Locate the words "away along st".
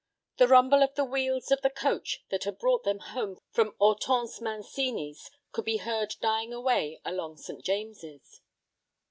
6.51-7.63